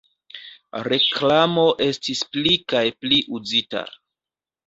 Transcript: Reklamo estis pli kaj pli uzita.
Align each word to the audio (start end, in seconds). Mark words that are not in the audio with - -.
Reklamo 0.87 1.65
estis 1.89 2.23
pli 2.37 2.55
kaj 2.73 2.83
pli 3.05 3.23
uzita. 3.41 3.85